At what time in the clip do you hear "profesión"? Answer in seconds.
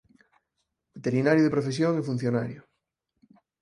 1.55-1.91